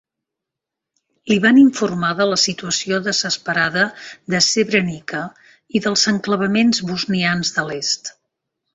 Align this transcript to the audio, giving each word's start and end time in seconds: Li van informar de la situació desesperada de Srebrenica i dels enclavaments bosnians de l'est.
Li 1.31 1.35
van 1.43 1.59
informar 1.63 2.09
de 2.21 2.27
la 2.29 2.39
situació 2.45 2.99
desesperada 3.09 3.85
de 4.35 4.43
Srebrenica 4.49 5.23
i 5.81 5.85
dels 5.87 6.09
enclavaments 6.17 6.85
bosnians 6.93 7.57
de 7.61 7.71
l'est. 7.73 8.17